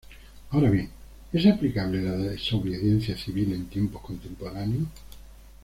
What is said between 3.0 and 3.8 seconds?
civil en